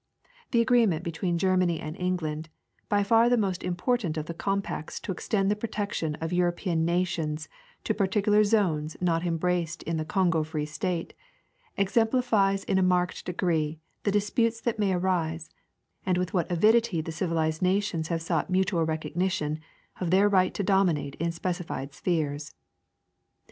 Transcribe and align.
The 0.49 0.61
agreement 0.61 1.03
between 1.03 1.37
Germany 1.37 1.79
and 1.79 1.95
England, 1.95 2.49
by 2.89 3.03
far 3.03 3.29
the 3.29 3.37
most 3.37 3.61
imi3ortant 3.61 4.17
of 4.17 4.25
the 4.25 4.33
compacts 4.33 4.99
to 4.99 5.11
extend 5.11 5.51
the 5.51 5.55
protection 5.55 6.15
of 6.15 6.33
European 6.33 6.83
nations 6.83 7.47
to 7.83 7.93
particular 7.93 8.43
zones 8.43 8.97
not 8.99 9.23
em 9.23 9.37
braced 9.37 9.83
in 9.83 9.97
the 9.97 10.03
Kongo 10.03 10.43
Free 10.43 10.65
State, 10.65 11.13
exemplifies 11.77 12.63
in 12.63 12.79
a 12.79 12.81
marked 12.81 13.25
degree 13.27 13.77
the 14.01 14.09
disputes 14.11 14.59
that 14.61 14.79
may 14.79 14.91
arise, 14.91 15.51
and 16.03 16.17
with 16.17 16.33
what 16.33 16.49
avidity 16.51 17.01
the 17.01 17.11
civilized 17.11 17.61
nations 17.61 18.07
have 18.07 18.23
sought 18.23 18.49
mutual 18.49 18.83
recognition 18.83 19.59
of 19.99 20.09
their 20.09 20.27
right 20.27 20.55
to 20.55 20.63
domi 20.63 20.93
nate 20.93 21.15
in 21.19 21.31
specified 21.31 21.93
spheres. 21.93 22.55